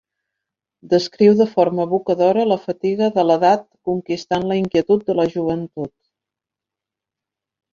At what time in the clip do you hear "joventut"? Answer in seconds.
5.35-5.93